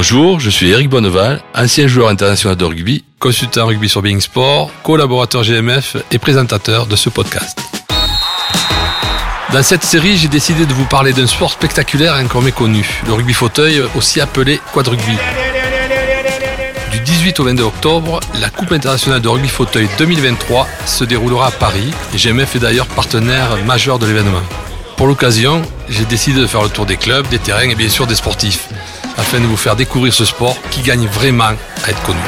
[0.00, 4.70] Bonjour, je suis Eric Bonneval, ancien joueur international de rugby, consultant rugby sur Being Sport,
[4.84, 7.58] collaborateur GMF et présentateur de ce podcast.
[9.52, 13.32] Dans cette série, j'ai décidé de vous parler d'un sport spectaculaire encore méconnu, le rugby
[13.32, 15.16] fauteuil, aussi appelé quad rugby.
[16.92, 21.50] Du 18 au 22 octobre, la Coupe internationale de rugby fauteuil 2023 se déroulera à
[21.50, 24.44] Paris GMF est d'ailleurs partenaire majeur de l'événement.
[24.96, 28.06] Pour l'occasion, j'ai décidé de faire le tour des clubs, des terrains et bien sûr
[28.06, 28.68] des sportifs,
[29.18, 31.44] afin de vous faire découvrir ce sport qui gagne vraiment
[31.84, 32.18] à être connu.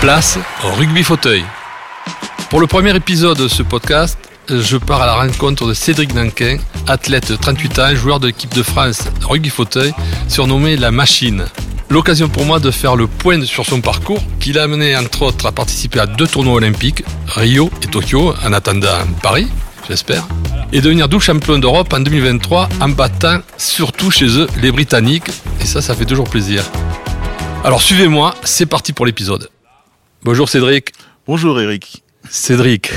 [0.00, 1.44] Place rugby fauteuil.
[2.50, 4.18] Pour le premier épisode de ce podcast,
[4.48, 8.54] je pars à la rencontre de Cédric Nanquin, athlète de 38 ans, joueur de l'équipe
[8.54, 9.92] de France rugby fauteuil,
[10.28, 11.44] surnommé la machine.
[11.90, 15.46] L'occasion pour moi de faire le point sur son parcours, qui l'a amené entre autres
[15.46, 18.88] à participer à deux tournois olympiques, Rio et Tokyo, en attendant
[19.22, 19.48] Paris,
[19.88, 20.26] j'espère,
[20.72, 25.28] et devenir double champion d'Europe en 2023 en battant surtout chez eux les Britanniques,
[25.60, 26.64] et ça, ça fait toujours plaisir.
[27.64, 29.48] Alors suivez-moi, c'est parti pour l'épisode.
[30.22, 30.90] Bonjour Cédric.
[31.26, 32.02] Bonjour Eric.
[32.28, 32.90] Cédric,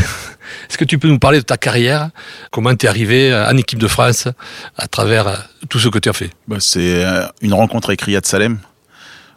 [0.69, 2.09] est-ce que tu peux nous parler de ta carrière?
[2.51, 4.27] Comment tu es arrivé en équipe de France
[4.77, 6.31] à travers tout ce que tu as fait?
[6.47, 8.59] Bah, C'est euh, une rencontre avec Riyad Salem,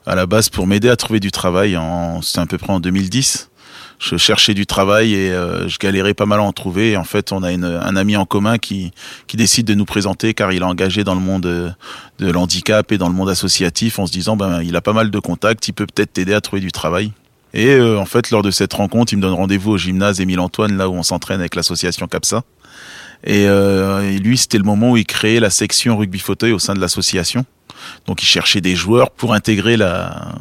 [0.07, 2.23] à la base pour m'aider à trouver du travail, en...
[2.23, 3.51] c'était à peu près en 2010
[4.03, 6.97] je cherchais du travail et euh, je galérais pas mal à en trouver.
[6.97, 8.91] En fait, on a une, un ami en commun qui,
[9.29, 11.71] qui décide de nous présenter car il est engagé dans le monde de,
[12.19, 15.11] de l'handicap et dans le monde associatif en se disant ben il a pas mal
[15.11, 17.13] de contacts, il peut peut-être t'aider à trouver du travail.
[17.55, 20.41] Et euh, en fait, lors de cette rencontre, il me donne rendez-vous au gymnase Émile
[20.41, 22.43] Antoine, là où on s'entraîne avec l'association CAPSA.
[23.25, 26.59] Et, euh, et lui, c'était le moment où il créait la section rugby fauteuil au
[26.59, 27.45] sein de l'association.
[28.07, 30.33] Donc, il cherchait des joueurs pour intégrer la,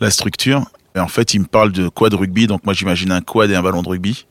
[0.00, 0.64] la structure.
[0.96, 3.56] Et en fait, il me parle de quad rugby, donc moi j'imagine un quad et
[3.56, 4.26] un ballon de rugby.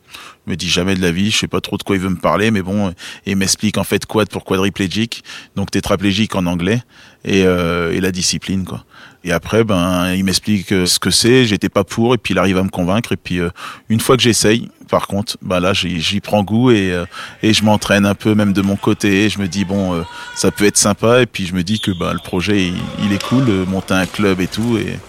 [0.48, 2.10] Il me dit jamais de la vie, je sais pas trop de quoi il veut
[2.10, 5.24] me parler, mais bon, et il m'explique en fait quad pour quadriplégique,
[5.56, 6.82] donc tétraplégique en anglais,
[7.26, 8.86] et, euh, et la discipline quoi.
[9.26, 11.46] Et après, ben, il m'explique euh, ce que c'est.
[11.46, 13.14] J'étais pas pour, et puis il arrive à me convaincre.
[13.14, 13.50] Et puis euh,
[13.88, 17.06] une fois que j'essaye, par contre, ben là, j'y prends goût et, euh,
[17.42, 19.30] et je m'entraîne un peu même de mon côté.
[19.30, 20.02] Je me dis bon, euh,
[20.36, 21.22] ça peut être sympa.
[21.22, 24.42] Et puis je me dis que ben le projet, il, est cool, monter un club
[24.42, 24.78] et tout.
[24.78, 25.00] Et,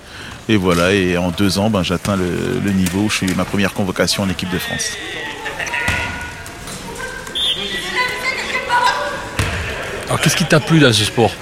[0.49, 0.93] et voilà.
[0.93, 3.01] Et en deux ans, ben j'atteins le, le niveau.
[3.03, 4.97] Où je suis ma première convocation en équipe de France.
[10.07, 11.33] Alors qu'est-ce qui t'a plu dans ce sport?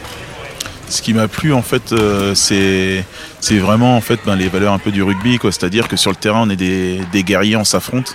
[0.89, 3.05] Ce qui m'a plu en fait euh, c'est
[3.41, 6.11] c'est vraiment en fait ben, les valeurs un peu du rugby quoi c'est-à-dire que sur
[6.11, 8.15] le terrain on est des, des guerriers on s'affronte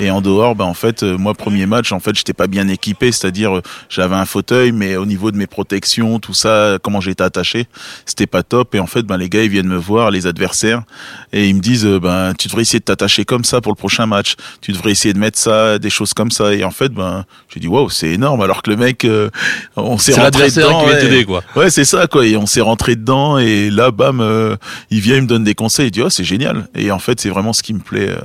[0.00, 2.68] et en dehors ben en fait euh, moi premier match en fait j'étais pas bien
[2.68, 7.00] équipé c'est-à-dire euh, j'avais un fauteuil mais au niveau de mes protections tout ça comment
[7.00, 7.66] j'étais attaché
[8.06, 10.82] c'était pas top et en fait ben les gars ils viennent me voir les adversaires
[11.32, 13.76] et ils me disent euh, ben tu devrais essayer de t'attacher comme ça pour le
[13.76, 16.92] prochain match tu devrais essayer de mettre ça des choses comme ça et en fait
[16.92, 19.30] ben j'ai dit waouh c'est énorme alors que le mec euh,
[19.76, 21.24] on s'est rentré dedans qui ouais.
[21.24, 21.42] quoi.
[21.56, 22.26] Ouais, c'est ça, quoi.
[22.26, 24.56] Et on s'est rentré dedans, et là, bam, euh,
[24.90, 26.68] il vient, il me donne des conseils, il dit, oh, c'est génial.
[26.74, 28.20] Et en fait, c'est vraiment ce qui me plaît euh,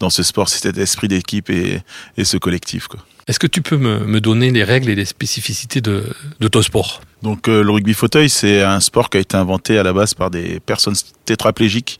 [0.00, 1.80] dans ce sport, c'est cet esprit d'équipe et,
[2.16, 3.00] et ce collectif, quoi.
[3.26, 6.04] Est-ce que tu peux me, me donner les règles et les spécificités de,
[6.40, 7.00] de ton sport?
[7.22, 10.12] Donc, euh, le rugby fauteuil, c'est un sport qui a été inventé à la base
[10.12, 10.94] par des personnes
[11.24, 11.98] tétraplégiques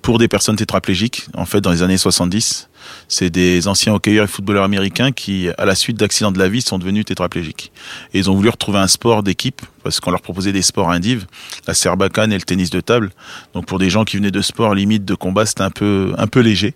[0.00, 2.68] pour des personnes tétraplégiques, en fait, dans les années 70.
[3.08, 6.60] C'est des anciens hockeyeurs et footballeurs américains qui, à la suite d'accidents de la vie,
[6.60, 7.72] sont devenus tétraplégiques.
[8.12, 11.26] Et ils ont voulu retrouver un sport d'équipe, parce qu'on leur proposait des sports indives,
[11.66, 13.12] la serbacane et le tennis de table.
[13.54, 16.26] Donc pour des gens qui venaient de sports limite de combat, c'était un peu, un
[16.26, 16.74] peu léger.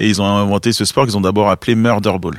[0.00, 2.34] Et ils ont inventé ce sport qu'ils ont d'abord appelé Murder Ball.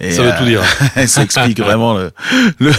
[0.00, 0.62] Et, Ça veut tout dire.
[1.08, 2.12] ça explique vraiment le,
[2.60, 2.72] le,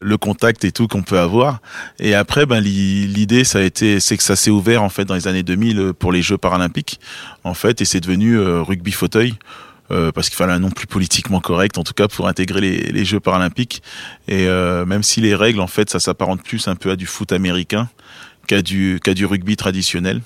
[0.00, 1.58] le contact et tout qu'on peut avoir.
[1.98, 5.04] Et après, ben, l'i- l'idée, ça a été, c'est que ça s'est ouvert en fait
[5.04, 7.00] dans les années 2000 pour les Jeux paralympiques,
[7.44, 9.34] en fait, et c'est devenu euh, rugby fauteuil.
[9.90, 12.78] euh, parce qu'il fallait un nom plus politiquement correct, en tout cas pour intégrer les,
[12.92, 13.82] les Jeux paralympiques.
[14.26, 17.04] Et euh, même si les règles, en fait, ça s'apparente plus un peu à du
[17.04, 17.90] foot américain
[18.46, 20.22] qu'à du, qu'à du rugby traditionnel.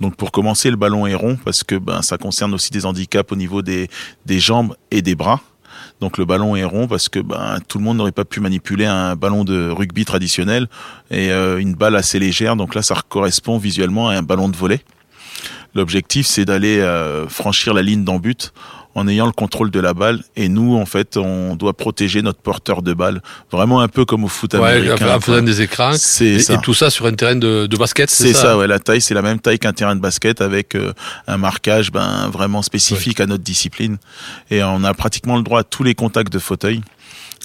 [0.00, 3.32] Donc pour commencer, le ballon est rond parce que ben ça concerne aussi des handicaps
[3.32, 3.88] au niveau des,
[4.26, 5.40] des jambes et des bras.
[6.00, 8.84] Donc le ballon est rond parce que ben tout le monde n'aurait pas pu manipuler
[8.84, 10.68] un ballon de rugby traditionnel
[11.10, 12.56] et euh, une balle assez légère.
[12.56, 14.80] Donc là, ça correspond visuellement à un ballon de volet.
[15.74, 18.18] L'objectif, c'est d'aller euh, franchir la ligne d'en
[18.96, 20.22] en ayant le contrôle de la balle.
[20.36, 23.20] Et nous, en fait, on doit protéger notre porteur de balle,
[23.52, 25.14] vraiment un peu comme au foot Ouais, américain.
[25.14, 25.92] en faisant des écrans.
[25.96, 26.54] C'est Et, ça.
[26.54, 28.66] et tout ça sur un terrain de, de basket, C'est ça, ouais.
[28.66, 30.92] La taille, c'est la même taille qu'un terrain de basket avec euh,
[31.28, 33.98] un marquage ben, vraiment spécifique à notre discipline.
[34.50, 36.80] Et on a pratiquement le droit à tous les contacts de fauteuil.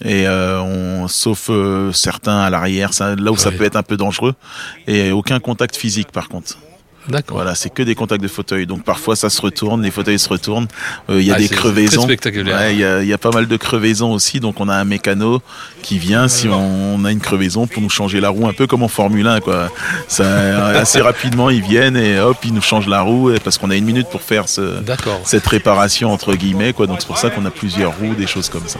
[0.05, 3.57] Et euh, on, sauf euh, certains à l'arrière, ça, là où ça Ouais.
[3.57, 4.33] peut être un peu dangereux.
[4.87, 6.57] Et aucun contact physique, par contre.
[7.07, 7.37] D'accord.
[7.37, 8.67] Voilà, c'est que des contacts de fauteuils.
[8.67, 10.67] Donc parfois ça se retourne, les fauteuils se retournent.
[11.09, 11.89] Euh, Il y a Ah, des crevaisons.
[11.91, 12.57] c'est très spectaculaire.
[12.59, 14.39] Ouais, Il y, a, il y a pas mal de crevaisons aussi.
[14.39, 15.41] Donc on a un mécano
[15.81, 18.67] qui vient si on, on a une crevaison pour nous changer la roue, un peu
[18.67, 19.39] comme en Formule 1.
[19.41, 19.69] Quoi.
[20.07, 23.75] Ça, assez rapidement ils viennent et hop ils nous changent la roue parce qu'on a
[23.75, 24.77] une minute pour faire ce,
[25.25, 26.73] cette réparation entre guillemets.
[26.73, 26.87] Quoi.
[26.87, 28.79] Donc c'est pour ça qu'on a plusieurs roues, des choses comme ça.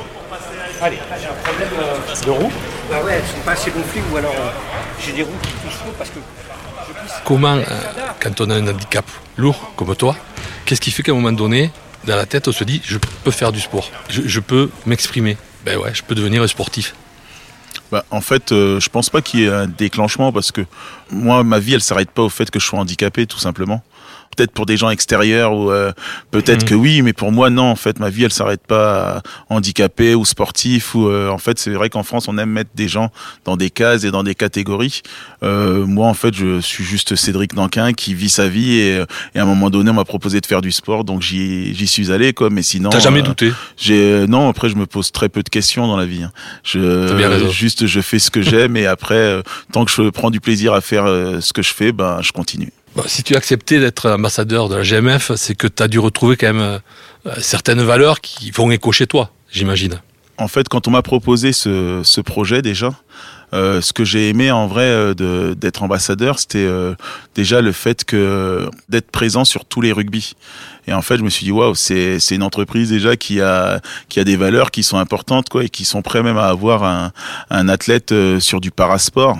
[0.84, 2.52] Allez, j'ai un problème euh, de roue.
[2.90, 4.50] Bah ouais, elles sont pas assez gonflées ou alors euh,
[5.06, 6.20] j'ai des roues qui poussent trop parce que.
[7.26, 7.64] Comment, euh,
[8.20, 9.06] quand on a un handicap
[9.38, 10.16] lourd comme toi,
[10.66, 11.72] qu'est-ce qui fait qu'à un moment donné,
[12.06, 15.78] dans la tête, on se dit je peux faire du sport, je, peux m'exprimer Ben
[15.78, 16.96] ouais, je peux devenir sportif.
[17.92, 20.62] Bah, en fait, euh, je pense pas qu'il y ait un déclenchement parce que
[21.10, 23.84] moi, ma vie, elle s'arrête pas au fait que je sois handicapé, tout simplement.
[24.36, 25.92] Peut-être pour des gens extérieurs ou euh,
[26.32, 26.70] peut-être Mhm.
[26.70, 27.64] que oui, mais pour moi non.
[27.72, 31.60] En fait, ma vie, elle s'arrête pas à handicapé ou sportif ou euh, en fait,
[31.60, 33.10] c'est vrai qu'en France, on aime mettre des gens
[33.46, 35.02] dans des cases et dans des catégories.
[35.44, 39.06] Euh, moi, en fait, je suis juste Cédric Nanquin qui vit sa vie et, euh,
[39.36, 41.88] et à un moment donné, on m'a proposé de faire du sport, donc j'y j'y
[41.88, 42.50] suis allé quoi.
[42.50, 45.50] Mais sinon, T'as jamais euh, douté j'ai non après je me pose très peu de
[45.50, 46.24] questions dans la vie.
[46.24, 46.32] hein.
[46.64, 49.42] Je bien juste je fais ce que j'aime et après euh,
[49.72, 52.32] tant que je prends du plaisir à faire euh, ce que je fais, ben je
[52.32, 52.72] continue.
[52.96, 56.00] Bon, Si tu as accepté d'être ambassadeur de la GMF, c'est que tu as dû
[56.00, 56.80] retrouver quand même
[57.26, 60.02] euh, certaines valeurs qui font écho chez toi, j'imagine.
[60.38, 62.92] En fait, quand on m'a proposé ce, projet déjà,
[63.54, 66.68] euh, ce que j'ai aimé en vrai euh, d'être ambassadeur, c'était
[67.34, 70.34] déjà le fait que d'être présent sur tous les rugby.
[70.88, 73.80] Et en fait, je me suis dit waouh, c'est une entreprise déjà qui a
[74.10, 77.12] qui a des valeurs qui sont importantes quoi et qui sont prêts même à avoir
[77.52, 79.38] un athlète sur du parasport.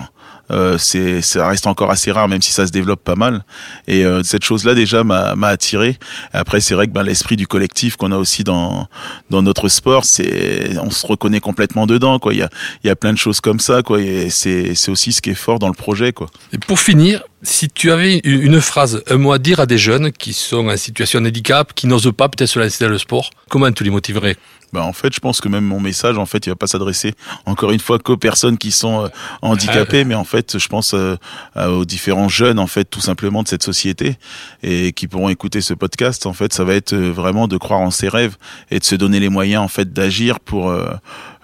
[0.52, 3.44] Euh, c'est ça reste encore assez rare même si ça se développe pas mal.
[3.88, 5.98] Et euh, cette chose là déjà m'a m'a attiré.
[6.32, 8.88] Après c'est vrai que ben, l'esprit du collectif qu'on a aussi dans
[9.30, 12.34] dans notre sport c'est on se reconnaît complètement dedans quoi.
[12.34, 12.50] Il y a
[12.84, 14.00] il y a plein de choses comme ça quoi.
[14.00, 16.28] Et c'est c'est aussi ce qui est fort dans le projet quoi.
[16.52, 20.12] Et pour finir, si tu avais une phrase, un mot à dire à des jeunes
[20.12, 23.30] qui sont en situation de handicap, qui n'osent pas peut-être se lancer dans le sport,
[23.48, 24.36] comment tu les motiverais?
[24.72, 27.12] Bah en fait, je pense que même mon message, en fait, il va pas s'adresser
[27.44, 29.08] encore une fois qu'aux personnes qui sont euh,
[29.42, 31.16] handicapées, mais en fait, je pense euh,
[31.56, 34.16] aux différents jeunes, en fait, tout simplement de cette société
[34.62, 36.24] et qui pourront écouter ce podcast.
[36.24, 38.36] En fait, ça va être euh, vraiment de croire en ses rêves
[38.70, 40.90] et de se donner les moyens, en fait, d'agir pour euh,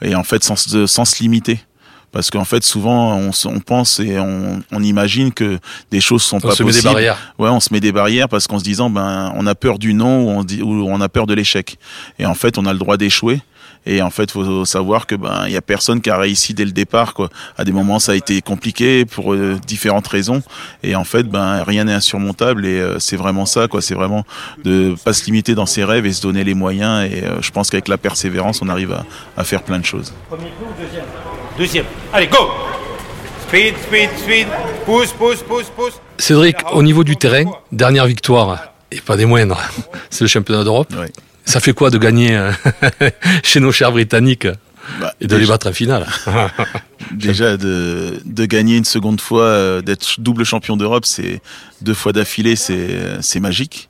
[0.01, 0.57] et en fait sans,
[0.87, 1.61] sans se limiter.
[2.11, 5.59] Parce qu'en fait, souvent, on, on pense et on, on imagine que
[5.91, 6.93] des choses sont On pas se met des possibles.
[6.95, 7.35] barrières.
[7.39, 9.93] Ouais, on se met des barrières parce qu'en se disant, ben, on a peur du
[9.95, 11.79] non ou on, dit, ou on a peur de l'échec.
[12.19, 13.41] Et en fait, on a le droit d'échouer.
[13.87, 16.65] Et en fait, faut savoir que ben, il y a personne qui a réussi dès
[16.65, 17.15] le départ.
[17.15, 17.31] Quoi.
[17.57, 20.43] À des moments, ça a été compliqué pour euh, différentes raisons.
[20.83, 22.67] Et en fait, ben, rien n'est insurmontable.
[22.67, 23.69] Et euh, c'est vraiment ça.
[23.69, 23.81] Quoi.
[23.81, 24.25] C'est vraiment
[24.65, 27.11] de pas se limiter dans ses rêves et se donner les moyens.
[27.11, 29.05] Et euh, je pense qu'avec la persévérance, on arrive à,
[29.37, 30.13] à faire plein de choses.
[30.29, 31.05] Premier clou ou deuxième?
[31.59, 31.87] Deuxième.
[32.13, 32.37] Allez, go
[33.49, 34.47] Speed, speed, speed.
[34.87, 35.95] Pousse, pousse, pousse, pousse.
[36.17, 39.61] Cédric, au niveau du terrain, dernière victoire, et pas des moindres,
[40.11, 40.93] c'est le championnat d'Europe.
[41.45, 42.53] Ça fait quoi de gagner euh,
[43.43, 44.47] chez nos chers Britanniques
[45.01, 46.07] Bah, et de les battre en finale
[47.11, 51.41] Déjà de, de gagner une seconde fois, euh, d'être double champion d'Europe, c'est
[51.81, 53.88] deux fois d'affilée, c'est c'est magique.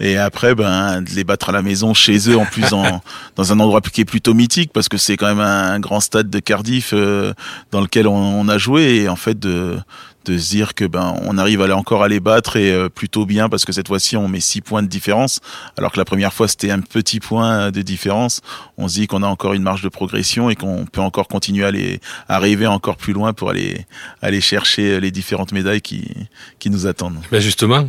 [0.00, 3.00] Et après, ben, de les battre à la maison chez eux, en plus en,
[3.36, 6.30] dans un endroit qui est plutôt mythique, parce que c'est quand même un, grand stade
[6.30, 7.32] de Cardiff euh,
[7.70, 9.78] dans lequel on, on a joué, et en fait de
[10.26, 12.88] de se dire que ben on arrive à aller encore à les battre et euh,
[12.88, 15.40] plutôt bien parce que cette fois-ci on met six points de différence.
[15.78, 18.40] Alors que la première fois c'était un petit point de différence.
[18.76, 21.64] On se dit qu'on a encore une marge de progression et qu'on peut encore continuer
[21.64, 23.86] à aller arriver encore plus loin pour aller
[24.20, 26.12] aller chercher les différentes médailles qui
[26.58, 27.20] qui nous attendent.
[27.30, 27.88] Ben Justement,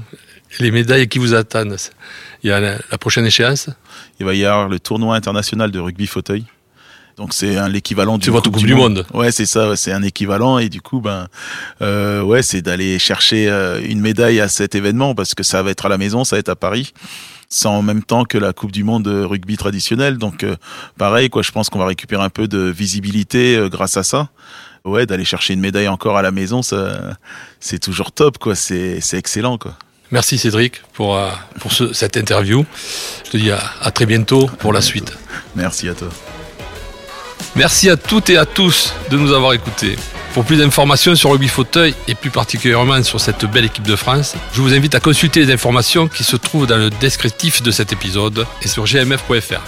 [0.59, 1.77] les médailles qui vous attendent,
[2.43, 3.69] il y a la, la prochaine échéance
[4.19, 6.45] il va y avoir le tournoi international de rugby fauteuil
[7.17, 9.03] donc c'est l'équivalent du C'est votre Coupe du Monde.
[9.11, 11.27] Ouais, c'est ça, ouais, c'est un équivalent et du coup ben
[11.81, 15.71] euh, ouais, c'est d'aller chercher euh, une médaille à cet événement parce que ça va
[15.71, 16.93] être à la maison, ça va être à Paris.
[17.49, 20.55] C'est en même temps que la Coupe du Monde de rugby traditionnelle, donc euh,
[20.99, 21.41] pareil quoi.
[21.41, 24.29] Je pense qu'on va récupérer un peu de visibilité euh, grâce à ça.
[24.85, 27.17] Ouais, d'aller chercher une médaille encore à la maison, ça,
[27.59, 28.53] c'est toujours top quoi.
[28.53, 29.75] C'est c'est excellent quoi.
[30.11, 32.65] Merci Cédric pour, euh, pour ce- cette interview.
[33.25, 35.13] Je te dis à, à très bientôt pour la suite.
[35.55, 36.07] Merci à toi.
[37.55, 39.95] Merci à toutes et à tous de nous avoir écoutés.
[40.33, 44.35] Pour plus d'informations sur Rugby Fauteuil et plus particulièrement sur cette belle équipe de France,
[44.53, 47.91] je vous invite à consulter les informations qui se trouvent dans le descriptif de cet
[47.91, 49.61] épisode et sur gmf.fr.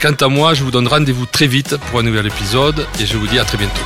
[0.00, 3.16] Quant à moi, je vous donne rendez-vous très vite pour un nouvel épisode et je
[3.16, 3.80] vous dis à très bientôt.